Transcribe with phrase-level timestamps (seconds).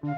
[0.00, 0.16] Komiði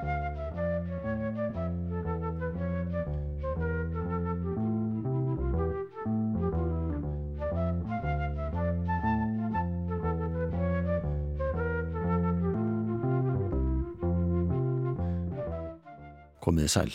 [16.68, 16.92] sæl.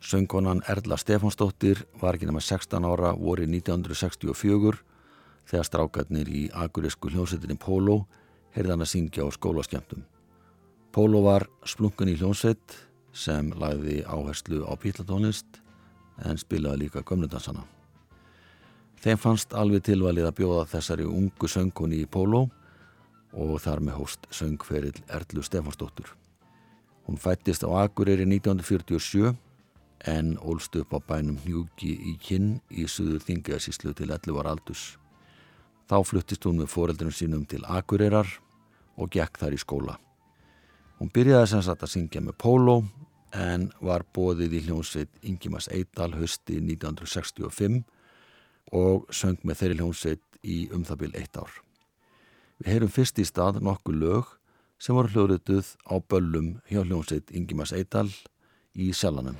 [0.00, 4.80] Söngkonan Erla Stefánsdóttir var ekki nema 16 ára voru 1964
[5.44, 8.06] þegar strákarnir í agurísku hljómsveitinni Pólo
[8.56, 10.08] heyrði hann að syngja á skólaskemtum.
[10.92, 12.76] Pólo var splungun í hljómsveit
[13.12, 15.58] sem lagði áherslu á pílatónlist
[16.24, 17.64] en spilaði líka gömnundansana.
[18.98, 22.48] Þeim fannst alveg tilvalið að bjóða þessari ungu söngkoni í Pólo
[23.36, 26.08] og þar með hóst söngferill Erlu Stefánsdóttur.
[27.06, 29.36] Hún fættist á Akureyri 1947
[30.08, 34.96] en ólst upp á bænum Hjúki í Kinn í Suður Þingjasíslu til 11 ára aldus.
[35.88, 38.28] Þá fluttist hún með foreldrunum sínum til Akureyrar
[38.96, 40.00] og gekk þar í skóla.
[40.98, 42.80] Hún byrjaði sem sagt að syngja með póló
[43.36, 47.84] en var bóðið í hljómsveit Ingimas Eidal hösti 1965
[48.74, 51.52] og söng með þeirri hljómsveit í um það byrj eitt ár.
[52.58, 54.34] Við heyrum fyrst í stað nokkuð lög
[54.82, 58.10] sem voru hljóðrituð á böllum hjá hljómsveit Ingimas Eidal
[58.74, 59.38] í Sjalanum.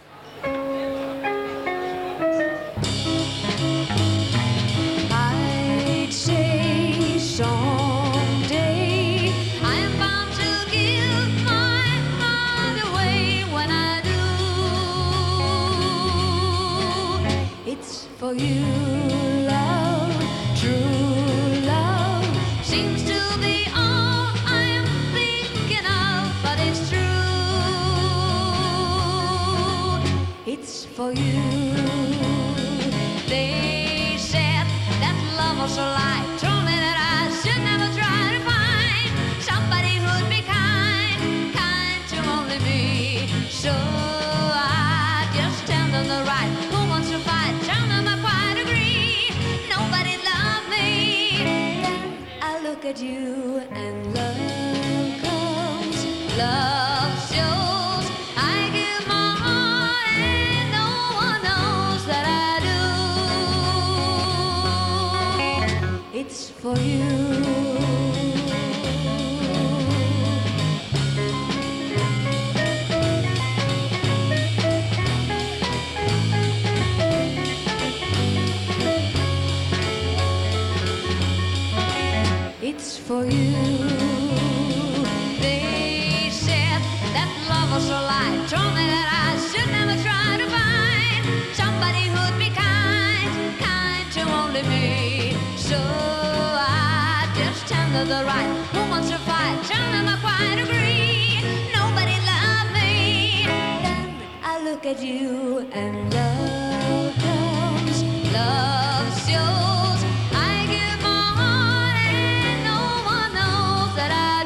[97.68, 97.74] To
[98.05, 98.48] the right.
[98.73, 99.62] Who wants to fight?
[99.68, 101.42] Them I quite agree.
[101.74, 103.45] Nobody loved me.
[103.45, 104.08] Then
[104.42, 108.02] I look at you and love comes.
[108.33, 110.01] Love shows.
[110.33, 112.80] I give my heart and no
[113.14, 114.36] one knows that I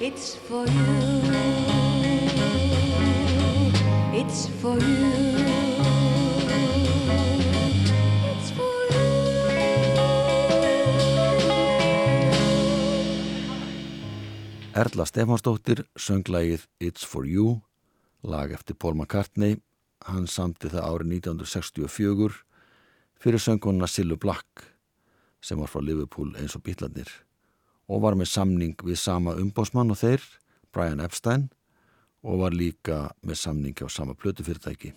[0.00, 0.04] do.
[0.04, 0.88] It's for you.
[4.20, 5.47] It's for you.
[14.78, 17.62] Erla Stefánsdóttir sönglægið It's for You,
[18.22, 19.56] lag eftir Paul McCartney.
[20.06, 22.36] Hann samti það árið 1964
[23.18, 24.68] fyrir sönguna Sillu Black
[25.42, 27.10] sem var frá Liverpool eins og býtlandir
[27.90, 30.22] og var með samning við sama umbósmann og þeir,
[30.70, 31.48] Brian Epstein
[32.22, 34.94] og var líka með samningi á sama plötufyrirtæki.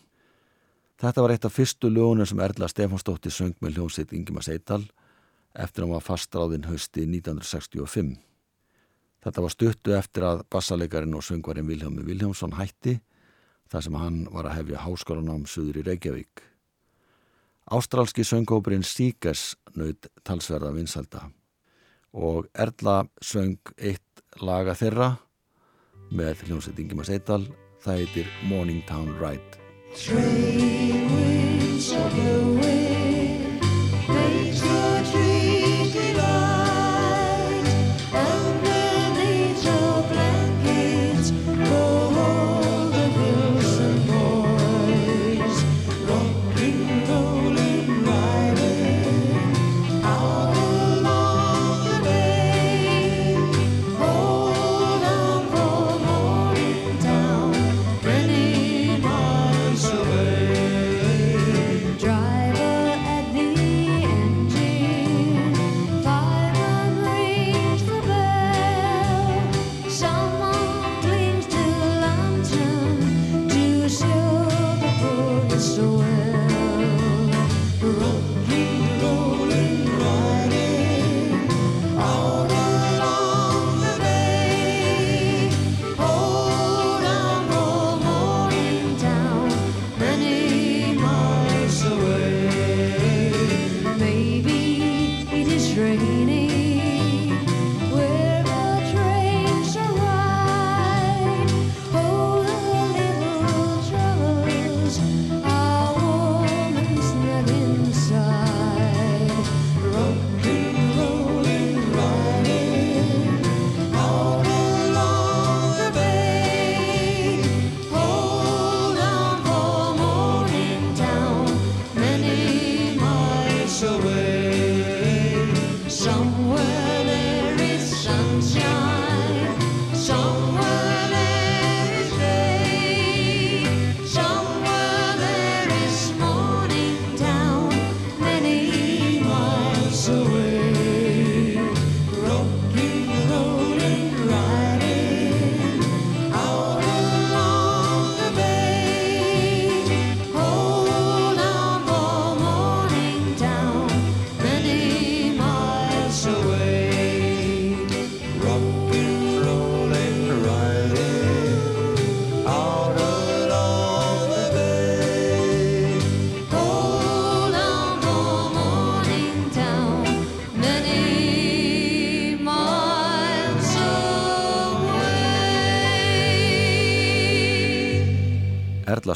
[1.02, 4.84] Þetta var eitt af fyrstu lögunum sem Erla Stefánsdóttir söng með hljómsitt Ingemar Seital
[5.58, 8.20] eftir að hann var fastráðinn hausti 1965.
[9.22, 12.98] Þetta var stuttu eftir að bassalegarinn og söngvarinn Vilhelmi Viljámsson hætti
[13.72, 16.42] þar sem hann var að hefja háskólanám suður í Reykjavík.
[17.72, 21.30] Ástrálski söngópurinn Seekers naut talsverða vinsalda
[22.12, 25.14] og Erla söng eitt laga þeirra
[26.12, 27.46] með hljómsveit Ingemar Seital,
[27.84, 29.62] það heitir Morningtown Ride.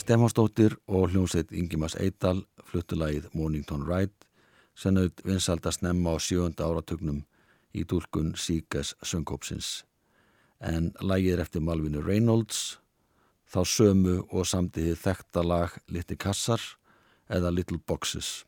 [0.05, 4.27] Stefánsdóttir og hljómsveit Ingimas Eidal fluttulagið Mornington Ride
[4.77, 7.23] sem naut vinsalda snemma á sjönda áratugnum
[7.73, 9.81] í dúlkun Sýkes söngkópsins.
[10.61, 12.77] En lagið er eftir Malvinu Reynolds,
[13.49, 16.61] þá sömu og samtiði þekta lag Litti Kassar
[17.25, 18.45] eða Little Boxes.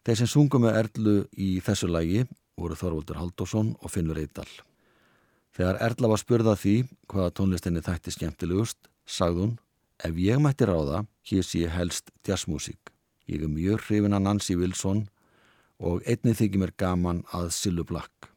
[0.00, 2.24] Þeir sem sungum með Erlu í þessu lagi
[2.56, 4.48] voru Þorvaldur Haldásson og Finnur Eidal.
[5.52, 9.58] Þegar Erla var spurða því hvaða tónlistinni þætti skemmtilegust, sagði hún
[10.00, 12.92] Ef ég mætti ráða, hér sé ég helst jazzmusík.
[13.28, 15.02] Ég er mjög hrifin að Nancy Wilson
[15.76, 18.30] og einnig þykir mér gaman að Sillu Black.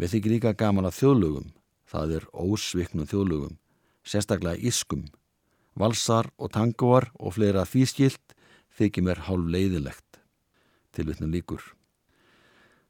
[0.00, 1.50] Við þykir líka gaman að þjóðlögum,
[1.84, 3.58] það er ósviknum þjóðlögum,
[4.08, 5.04] sérstaklega ískum.
[5.76, 8.32] Valsar og tangoar og fleira þýskilt
[8.78, 10.20] þykir mér hálf leiðilegt.
[10.96, 11.60] Tilvittnum líkur.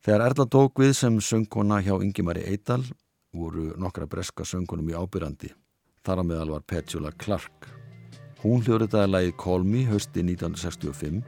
[0.07, 2.85] Þegar Erla tók við sem söngkona hjá Ingimari Eidal
[3.35, 5.51] voru nokkra breska söngunum í ábyrrandi.
[6.07, 7.86] Þar á meðal var Petula Clark.
[8.43, 11.23] Hún hljóriðaði lagið Call Me hausti 1965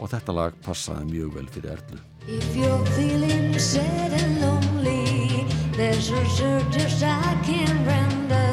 [0.00, 2.00] og þetta lag passaði mjög vel fyrir Erlu.
[2.26, 5.44] If you're feeling sad and lonely,
[5.76, 8.52] there's a service I can render.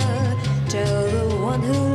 [0.68, 1.87] Tell the one who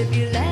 [0.00, 0.49] if you left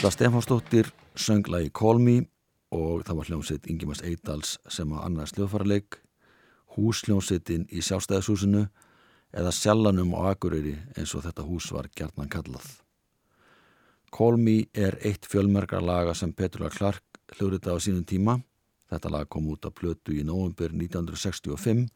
[0.00, 2.22] Erla Stefánsdóttir söng lagi Call Me
[2.72, 5.98] og það var hljómsveit Ingimas Eidals sem að annars hljóðfaraleik,
[6.72, 8.62] húsljómsveitin í sjálfstæðishúsinu
[9.36, 12.64] eða sjallanum á Akureyri eins og þetta hús var gjarnan kallað.
[14.08, 18.40] Call Me er eitt fjölmerkra laga sem Petula Clark hljóðrita á sínum tíma.
[18.88, 21.90] Þetta lag kom út á plötu í november 1965.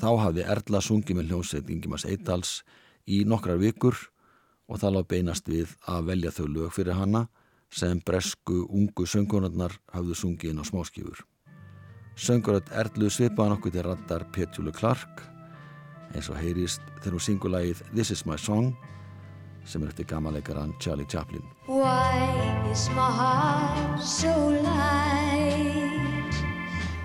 [0.00, 2.62] Þá hafði Erla sungið með hljómsveit Ingimas Eidals
[3.04, 4.00] í nokkrar vikur
[4.68, 7.26] og það lág beinast við að velja þau lög fyrir hana
[7.72, 11.24] sem bresku ungu söngunarnar hafðu sungið inn á smáskjöfur.
[12.18, 15.22] Söngurat Erlu svipaðan okkur til rattar Petjúlu Clark
[16.14, 18.72] eins og heyrist þegar hún syngur lagið This is my song
[19.68, 21.44] sem er eftir gamanleikaran Charlie Chaplin.
[21.66, 24.32] Why is my heart so
[24.64, 26.34] light?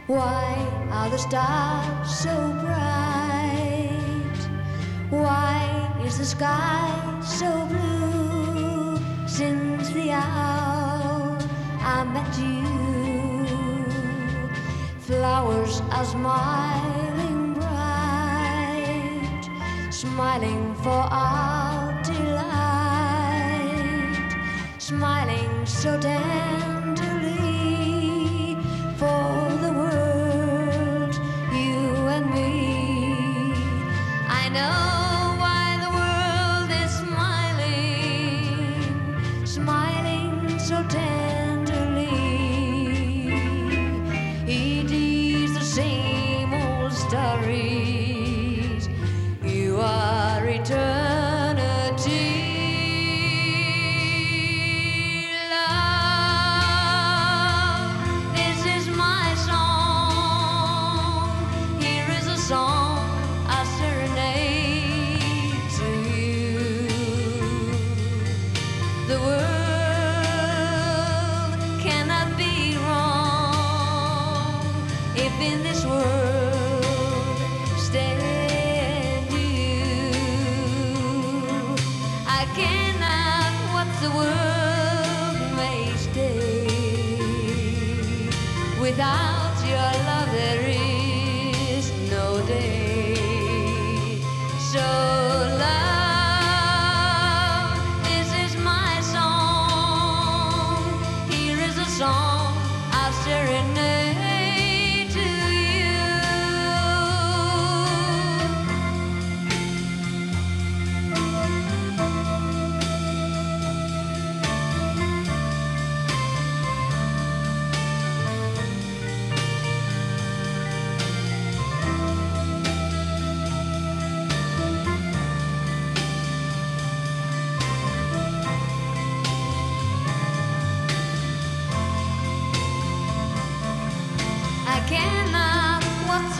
[0.08, 0.56] Why
[0.92, 4.40] are the stars so bright?
[5.12, 5.73] Why
[6.14, 11.40] is the sky so blue since the hour
[11.82, 12.64] I met you?
[15.00, 19.44] Flowers are smiling bright,
[19.90, 23.34] smiling for our delight,
[24.78, 26.83] smiling so tenderly
[47.14, 48.03] old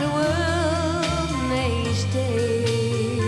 [0.04, 3.18] the world may stay.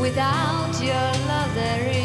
[0.00, 1.95] Without your love, there is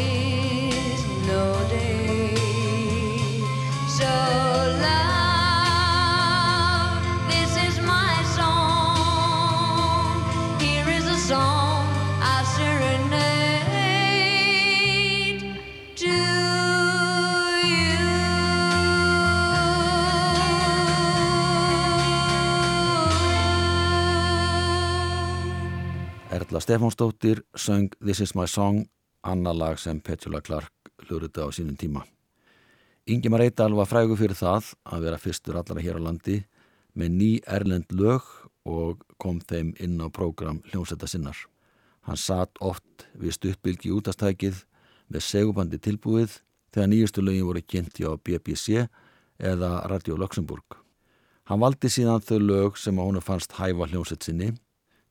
[26.52, 28.84] Erla Stefánsdóttir söng This is my song,
[29.22, 30.72] annar lag sem Petula Clark
[31.08, 32.04] hlurita á sínum tíma.
[33.06, 36.42] Ingemar Eidal var frægur fyrir það að vera fyrstur allara hér á landi
[36.92, 38.26] með ný erlend lög
[38.68, 41.38] og kom þeim inn á prógram hljómsetta sinnar.
[42.04, 44.66] Hann satt oft við stuttbylgi útastækið
[45.08, 48.84] með segubandi tilbúið þegar nýjustu lögin voru kynnti á BBC
[49.40, 50.76] eða Radio Luxemburg.
[51.48, 54.50] Hann valdi síðan þau lög sem á honum fannst hæfa hljómsett sinni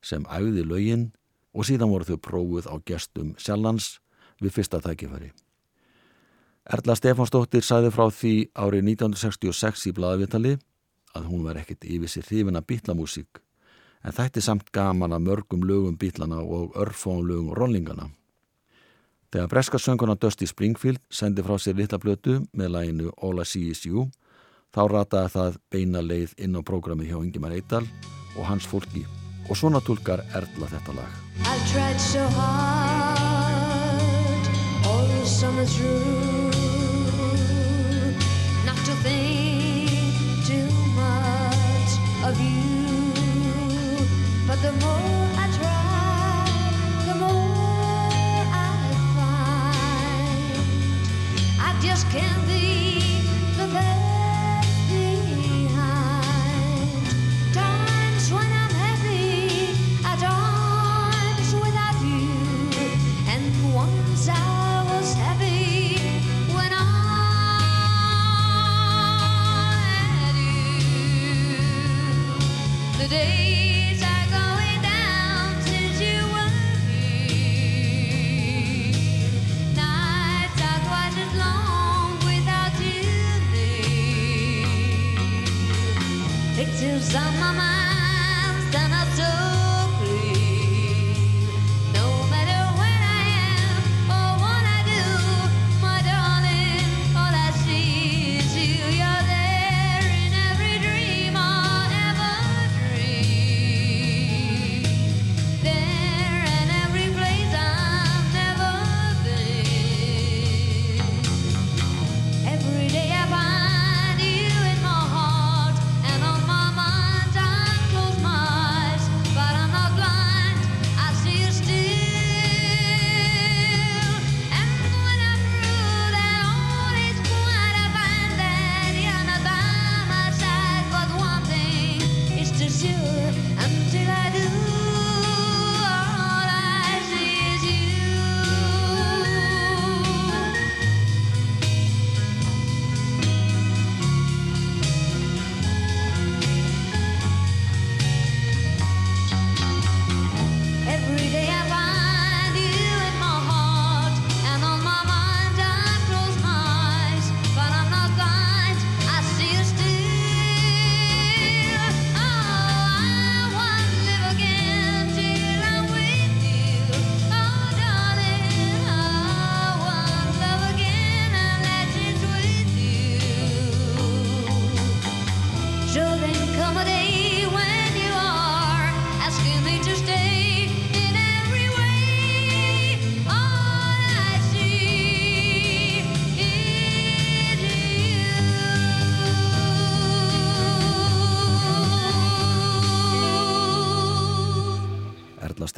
[0.06, 1.10] sem æfði lögin
[1.52, 3.98] og síðan voru þau prófuð á gestum sjálfans
[4.42, 5.30] við fyrsta tækifæri.
[6.72, 10.56] Erla Stefánsdóttir sagði frá því árið 1966 í blaðavitali
[11.18, 13.42] að hún var ekkert yfir sér hrifin að bítlamúsík
[14.02, 18.08] en þætti samt gaman að mörgum lögum bítlana og örfóum lögum rollingana.
[19.32, 23.70] Þegar breska sönguna Dusty Springfield sendi frá sér litla blötu með læginu All I See
[23.72, 24.10] Is You
[24.74, 27.86] þá rataði það beina leið inn á prógramið hjá Ingemar Eidal
[28.36, 29.06] og hans fólki
[29.48, 31.10] og svona tólkar Erla þetta lag.
[31.44, 33.32] I've tried so hard
[34.86, 36.50] all the summer through
[38.66, 39.90] not to think
[40.46, 41.90] too much
[42.28, 42.60] of you.
[44.46, 46.46] But the more I try,
[47.08, 48.72] the more I
[49.16, 50.56] find
[51.60, 52.61] I just can't leave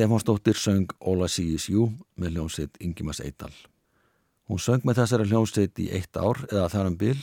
[0.04, 1.86] Stefánsdóttir söng Óla Síis Jú
[2.20, 3.54] með hljómsveit Ingimas Eidal.
[4.44, 7.20] Hún söng með þessari hljómsveit í eitt ár eða þar um bil,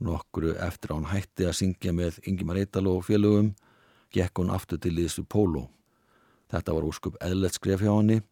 [0.00, 3.50] nokkru eftir að hún hætti að syngja með Ingimar Eidal og félögum,
[4.08, 5.66] gekk hún aftur til við Pólo.
[6.48, 8.22] Þetta var úrskup eðlert skref hjá henni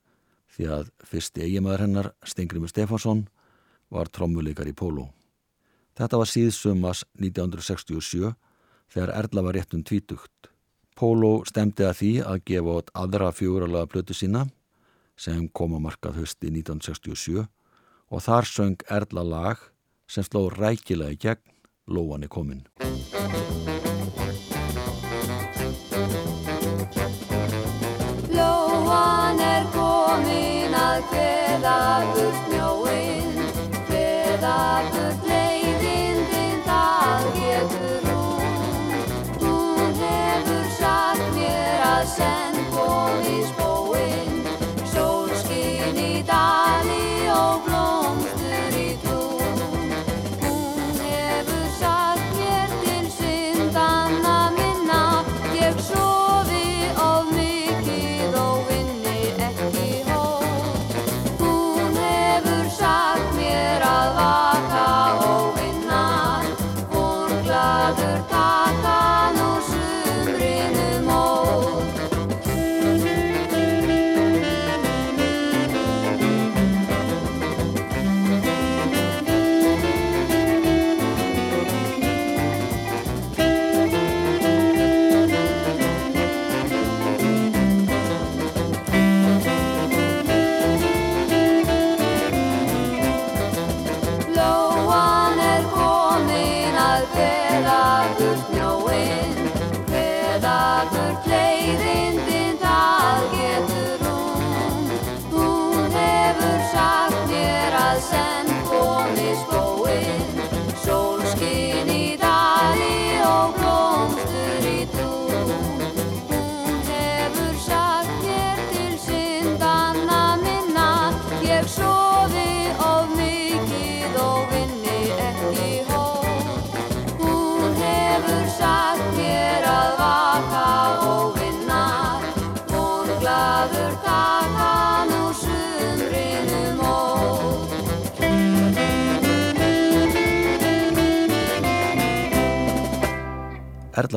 [0.57, 3.27] því að fyrsti eiginmaður hennar, Stengrimur Stefánsson,
[3.93, 5.11] var trommuleikar í Pólo.
[6.01, 8.33] Þetta var síðsumas 1967
[8.89, 10.56] þegar Erla var rétt um tvítugt.
[10.97, 14.47] Pólo stemdi að því að gefa át aðra fjúralega blötu sína
[15.21, 19.61] sem kom á markað hösti 1967 og þar söng Erla lag
[20.09, 21.45] sem sló rækilega í gegn
[21.93, 22.65] Lóan er komin.
[28.33, 31.79] Lóan er komin að kveða
[32.17, 32.56] burt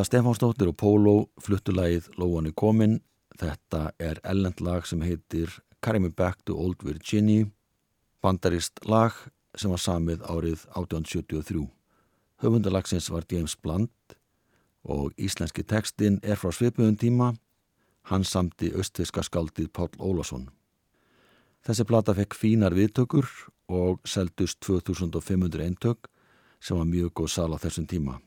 [0.10, 2.95] Stefánsdóttir og Pólo fluttulagið Lóan er komin.
[3.38, 5.52] Þetta er ellend lag sem heitir
[5.86, 7.45] Carry Me Back to Old Virginia,
[8.17, 9.13] bandarist lag
[9.54, 11.62] sem var samið árið 1873.
[12.41, 14.15] Höfundalagsins var James Blunt
[14.82, 17.36] og íslenski textin er frá svipuðum tíma.
[18.10, 20.48] Hann samti austfiska skaldið Páll Ólason.
[21.62, 23.30] Þessi plata fekk fínar viðtökur
[23.69, 26.10] og seldust 2500 eintök
[26.58, 28.17] sem var mjög góð sal á þessum tíma.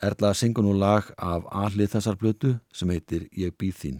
[0.00, 3.98] Erla syngur nú lag af aðlið þessar blötu sem heitir Ég býð þín.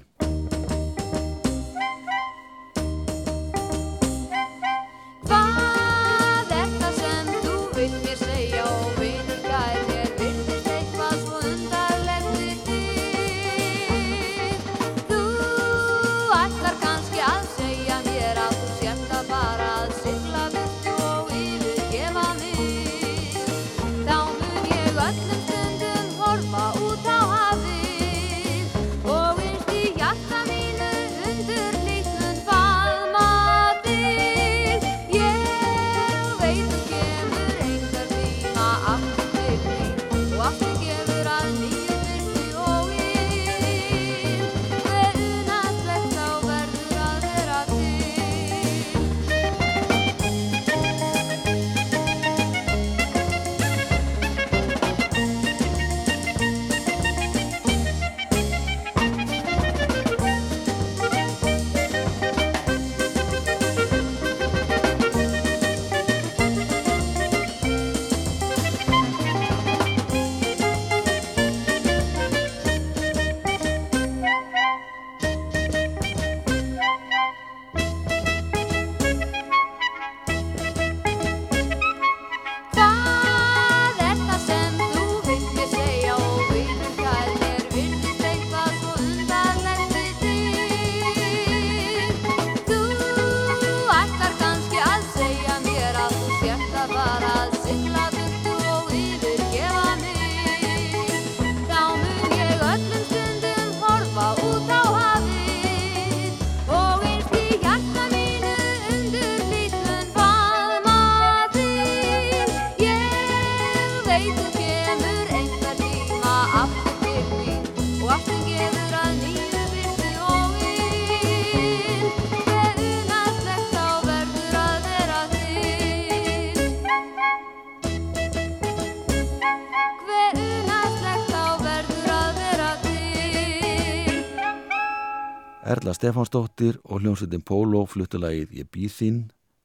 [136.01, 139.17] Erla Stefansdóttir og hljómsveitin Pólo fluttulegið Ég býð þín,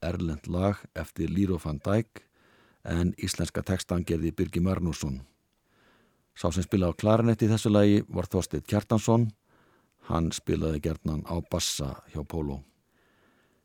[0.04, 2.26] erlend lag eftir Líro van Dijk
[2.84, 5.22] en íslenska textan gerði Birgi Marnússon.
[6.36, 9.30] Sá sem spilaði á klarinetti í þessu lagi var Þorstein Kjartansson,
[10.12, 12.60] hann spilaði gerðnan á bassa hjá Pólo.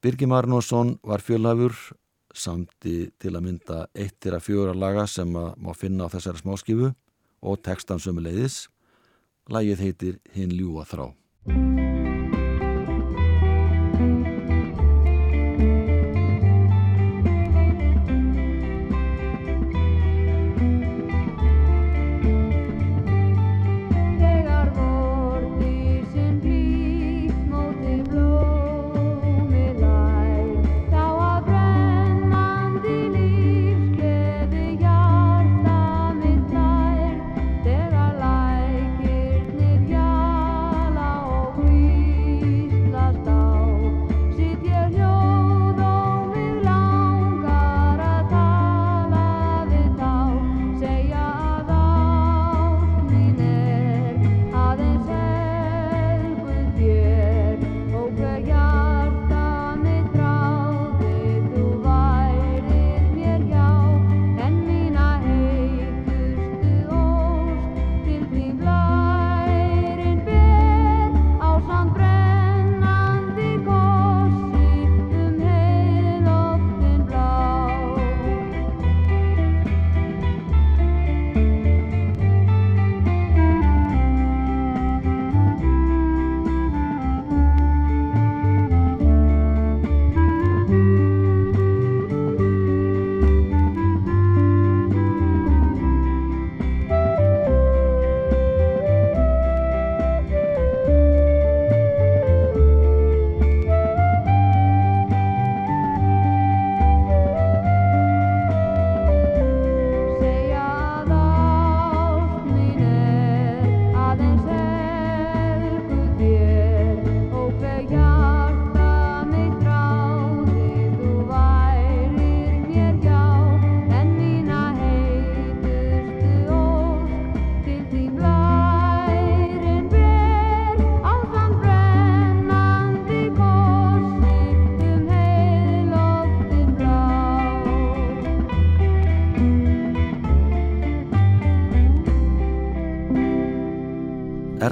[0.01, 1.75] Birgi Marnússon var fjölhafur
[2.31, 6.95] samti til að mynda eittir að fjóra laga sem að má finna á þessari smáskifu
[7.43, 8.69] og textan sömuleiðis.
[9.51, 11.11] Lagið heitir Hinn ljúa þrá.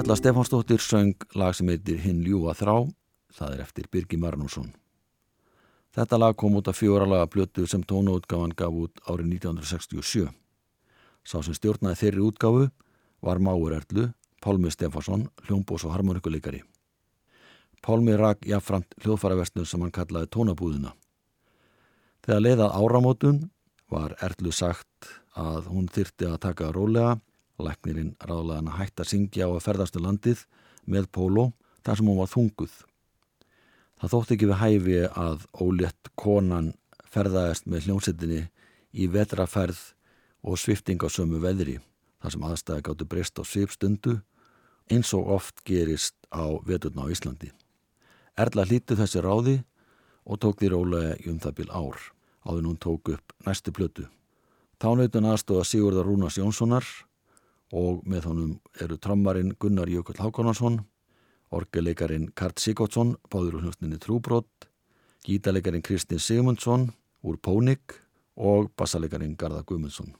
[0.09, 2.87] Erla Stefansdóttir söng lag sem heitir Hinn ljúa þrá,
[3.29, 4.71] það er eftir Birgi Marnússon.
[5.93, 10.31] Þetta lag kom út af fjóralaga blötu sem tónaútgáfan gaf út árið 1967.
[11.21, 12.65] Sá sem stjórnaði þeirri útgáfu
[13.21, 14.07] var Máur Erlu,
[14.41, 16.63] Pálmi Stefansson, hljómbós og harmonikuleikari.
[17.85, 20.97] Pálmi rak jafnframt hljóðfæravestnum sem hann kallaði tónabúðina.
[22.25, 23.43] Þegar leiðað áramótun
[23.93, 27.19] var Erlu sagt að hún þyrti að taka rólega
[27.65, 30.45] Læknirinn ráðlaði hann að hætta að syngja á að ferðastu landið
[30.89, 31.45] með Pólo
[31.83, 32.75] þar sem hún var þunguð.
[33.99, 36.73] Það þótti ekki við hæfi að ólétt konan
[37.09, 38.41] ferðaðist með hljómsettinni
[38.95, 39.79] í vetraferð
[40.47, 41.79] og svifting á sömu veðri
[42.19, 44.19] þar sem aðstæði gáttu breyst á svipstundu
[44.89, 47.51] eins og oft gerist á veturna á Íslandi.
[48.39, 49.59] Erla hlíti þessi ráði
[50.23, 51.99] og tók því rólega í um það bil ár
[52.47, 54.07] áður hún tók upp næstu plötu.
[54.79, 56.85] Þá nautun aðstóða Sigurðar Rúnas Jónssonar
[57.75, 60.81] og með honum eru trommarinn Gunnar Jökull Hákonarsson,
[61.53, 64.69] orgeleikarin Kart Sigurdsson, báður úr hljóstinni Trúbrott,
[65.25, 66.89] gítaleikarin Kristinn Sigmundsson
[67.21, 67.99] úr Pónik
[68.39, 70.15] og bassaleikarin Garða Guðmundsson.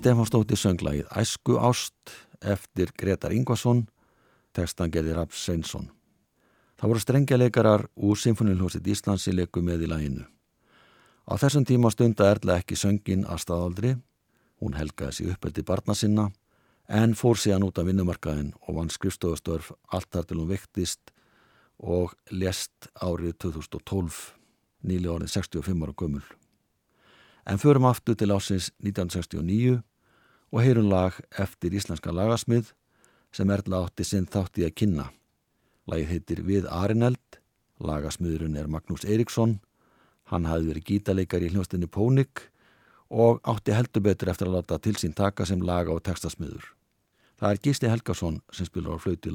[0.00, 3.82] Stefánsdóttir sönglægið Æsku ást eftir Gretar Ingvason,
[4.56, 5.90] textan gerði Rapp Sveinsson.
[6.80, 10.24] Það voru strengjaleikarar úr Sinfonilhúsit Íslands í leiku með í læginu.
[11.28, 13.90] Á þessum tíma stunda Erla ekki söngin að staðaldri,
[14.64, 16.30] hún helgaði sig uppeldi barna sinna,
[16.88, 21.12] en fór síðan út af vinnumarkaðin og vann skrifstofustörf allt þar til hún vektist
[21.76, 24.16] og lest árið 2012,
[24.80, 26.24] nýli orðið 65 ára gömul.
[27.44, 29.82] En förum aftur til ásins 1969
[30.50, 32.72] og heyrum lag eftir íslenska lagasmið
[33.34, 35.10] sem Erla átti sinn þátti að kynna.
[35.90, 37.40] Lagið heitir Við Arineld,
[37.80, 39.58] lagasmiðurinn er Magnús Eiríksson,
[40.30, 42.48] hann hafði verið gítaleikar í hljóstinni Pónik
[43.10, 46.74] og átti heldur betur eftir að láta til sín taka sem laga og textasmiður.
[47.40, 49.32] Það er Gísli Helgason sem spilur á flautu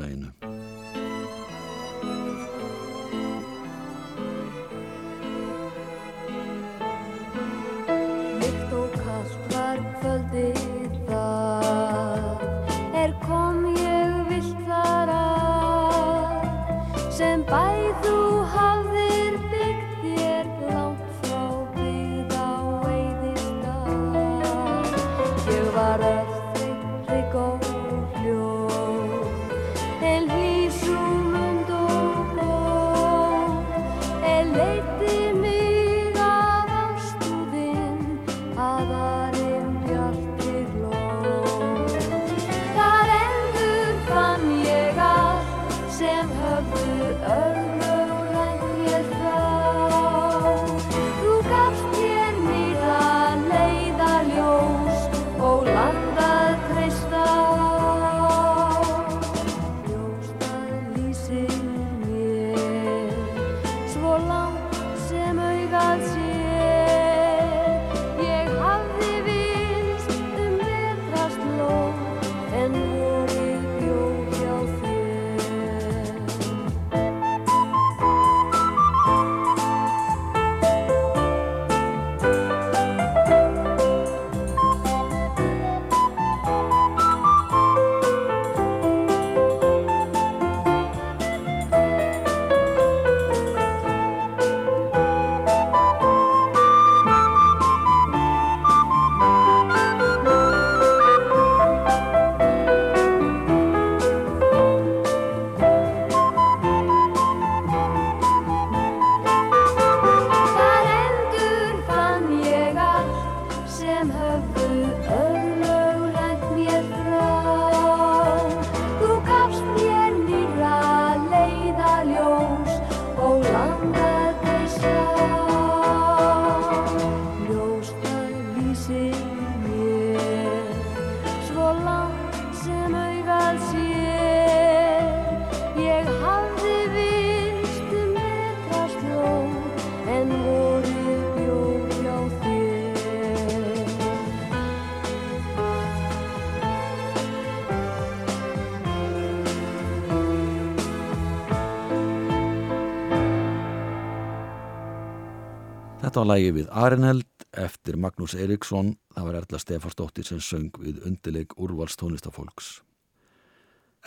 [156.16, 161.02] Þetta var lægi við Arinheld eftir Magnús Eiríksson, það var Erla Stefansdóttir sem söng við
[161.04, 162.70] undileik úrvalstónlistafólks.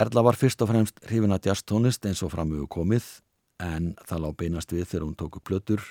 [0.00, 3.10] Erla var fyrst og fremst hrifin að jazztónlist eins og framöfu komið
[3.60, 5.84] en það lág beinast við þegar hún tók upp plötur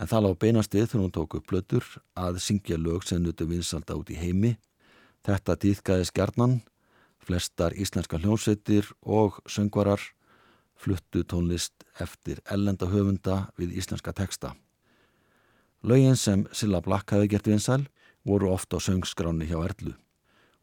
[0.00, 3.44] en það lág beinast við þegar hún tók upp plötur að syngja lög sem nutu
[3.50, 4.54] vinsalda út í heimi.
[5.28, 6.54] Þetta dýðkaði skjarnan
[7.20, 10.00] Flestar íslenska hljómsveitir og söngvarar
[10.72, 14.54] fluttu tónlist eftir ellenda höfunda við íslenska teksta.
[15.82, 17.86] Lögin sem Silla Black hafi gert vinsæl
[18.26, 19.94] voru ofta á söngskráni hjá Erlu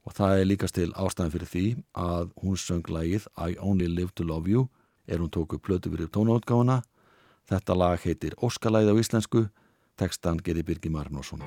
[0.06, 1.65] og það er líkast til ástæðan fyrir því
[1.97, 4.67] að hún söng lagið I Only Live to Love You
[5.08, 6.82] er hún tóku plötu fyrir tónautgáfuna.
[7.49, 9.48] Þetta lag heitir Óskalæði á íslensku,
[9.98, 11.42] tekstan geri Birgi Marnósson.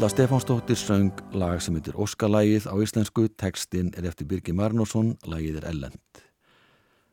[0.00, 5.58] Erla Stefánsdóttir söng lag sem heitir Óskalægið á íslensku, tekstinn er eftir Birgi Marnósson, lagið
[5.60, 6.20] er ellend.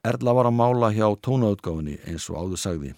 [0.08, 2.94] Erla var að mála hjá tónautgáfinni eins og áður sagði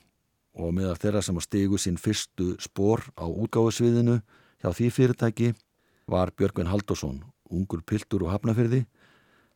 [0.53, 4.19] og meðal þeirra sem að stigu sín fyrstu spór á útgáfusviðinu
[4.61, 5.49] hjá því fyrirtæki
[6.05, 8.83] var Björgvin Haldursson, ungur piltur og hafnafyrði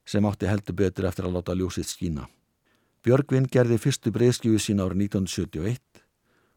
[0.01, 2.25] sem átti heldur betur eftir að láta ljósið skína.
[3.05, 6.02] Björgvin gerði fyrstu breyðskjöfu sín árið 1971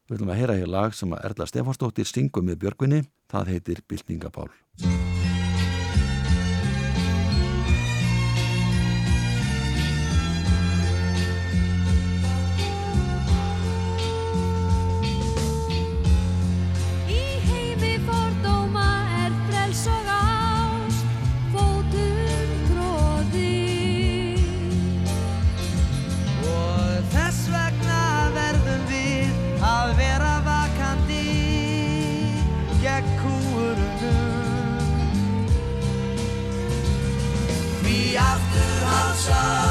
[0.07, 3.03] Við viljum að heyra hér lag sem að Erla Stefansdóttir syngur með Björgvinni,
[3.33, 4.51] það heitir Byltingapál.
[39.17, 39.66] Aftur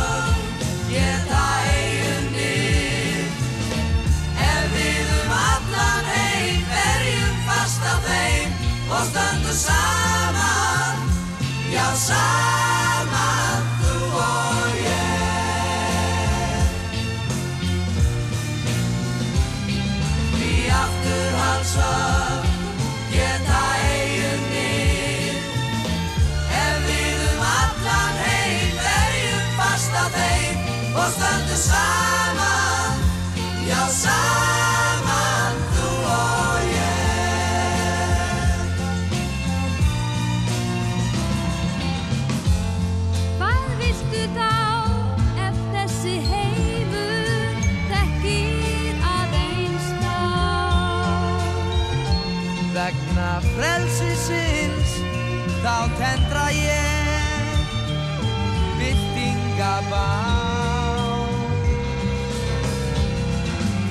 [59.76, 60.08] byltingabá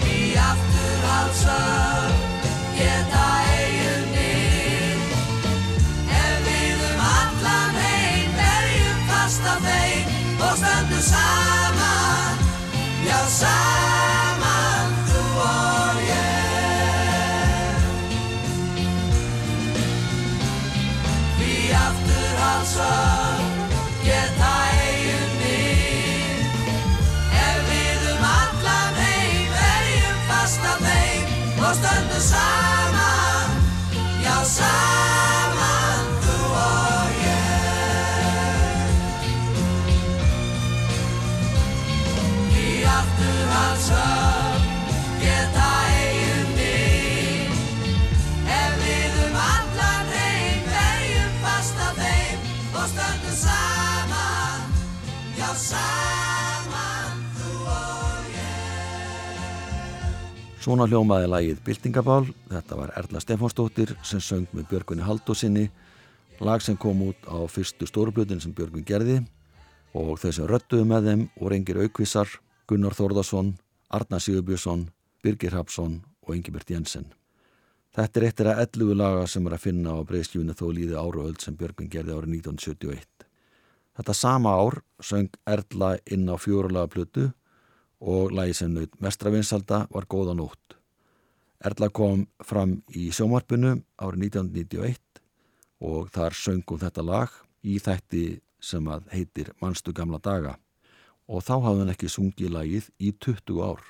[0.06, 2.14] Í afturhaldsöf
[2.78, 3.26] geta
[3.58, 4.98] eiginir
[6.08, 10.04] Ef við um allan heim verjum fast af þeim
[10.40, 12.42] og stöndum saman.
[13.04, 13.73] Já, saman
[60.64, 65.64] Svona hljómaði lagið Byltingabál, þetta var Erla Stefánsdóttir sem söng með Björgunni Haldósinni,
[66.40, 69.18] lag sem kom út á fyrstu stórublutin sem Björgun gerði
[69.92, 72.32] og þau sem röttuðu með þeim og reyngir aukvisar,
[72.64, 73.52] Gunnar Þórðarsson,
[73.92, 74.88] Arna Sigurbjörnsson,
[75.20, 77.10] Birgir Hapsson og Ingibert Jensen.
[77.92, 81.28] Þetta er eittir að 11 laga sem er að finna á breyðskjúinu þó líði ára
[81.28, 83.28] öll sem Björgun gerði árið 1971.
[84.00, 87.34] Þetta sama ár söng Erla inn á fjórulaga plötu
[88.04, 90.76] og lagi sem naut mestravinsalda var Góða nótt.
[91.64, 95.22] Erla kom fram í sjómarpinu árið 1991
[95.84, 97.32] og þar söngum þetta lag
[97.64, 98.24] í þætti
[98.60, 100.58] sem að heitir Manstu gamla daga
[101.24, 103.80] og þá hafði hann ekki sungið lagið í 20 ár.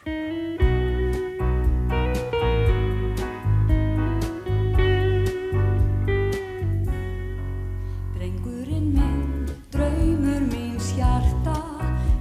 [8.14, 11.58] Drengurinn minn, draumur míns hjarta,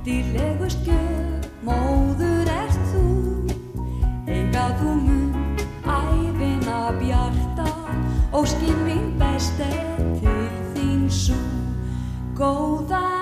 [0.06, 1.03] dýrlegust gjöf,
[8.64, 11.36] óskinn mín best er til þín sú.
[12.36, 13.12] Góða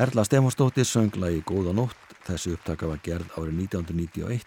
[0.00, 1.98] Erla Stefansdóttir söng lagi Góða nótt.
[2.24, 4.46] Þessi upptaka var gerð árið 1991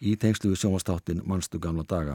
[0.00, 2.14] í tengslu við sjónvastáttin Manstu gamla daga.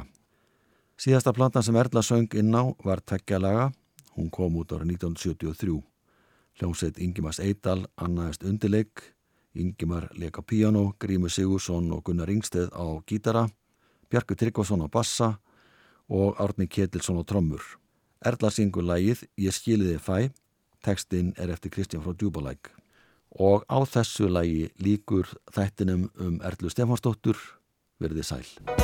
[0.98, 3.70] Síðasta plantan sem Erla söng inn á var tveggjalaga.
[4.18, 5.78] Hún kom út árið 1973.
[6.58, 9.14] Hljómsveit Ingimars Eidal annaðist undirleik.
[9.54, 13.46] Ingimar leka piano, Grímur Sigursson og Gunnar Ingsteð á gítara,
[14.10, 15.36] Bjarku Tryggvason á bassa
[16.10, 17.62] og Árni Ketilsson á trommur.
[18.26, 20.32] Erla syngur lagið Ég skiliði fæ,
[20.86, 22.72] tekstinn er eftir Kristján frá Djúbalæk.
[23.40, 27.40] Og á þessu lagi líkur þættinum um Erlu Stefansdóttur
[28.02, 28.81] verði sæl.